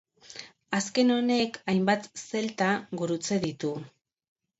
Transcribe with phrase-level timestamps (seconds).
[0.77, 2.71] Azken honek hainbat Zelta
[3.03, 3.75] gurutze ditu.